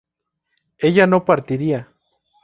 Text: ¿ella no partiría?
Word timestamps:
¿ella 0.79 1.05
no 1.05 1.23
partiría? 1.25 1.79